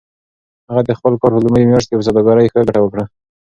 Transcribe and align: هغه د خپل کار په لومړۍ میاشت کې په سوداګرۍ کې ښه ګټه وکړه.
هغه 0.69 0.81
د 0.87 0.91
خپل 0.99 1.13
کار 1.21 1.31
په 1.35 1.41
لومړۍ 1.45 1.63
میاشت 1.69 1.87
کې 1.89 1.97
په 1.99 2.05
سوداګرۍ 2.07 2.43
کې 2.47 2.51
ښه 2.53 2.61
ګټه 2.67 2.79
وکړه. 2.81 3.03